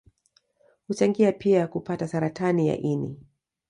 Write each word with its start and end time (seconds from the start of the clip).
Huchangia 0.87 1.31
pia 1.31 1.67
kupata 1.67 2.07
Saratani 2.07 2.67
ya 2.67 2.77
ini 2.77 3.19